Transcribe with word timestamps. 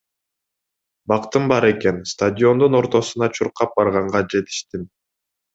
Бактым 1.11 1.45
бар 1.51 1.67
экен, 1.67 2.01
стадиондун 2.13 2.79
ортосуна 2.81 3.31
чуркап 3.37 3.79
барганга 3.81 4.27
жетиштим. 4.37 4.93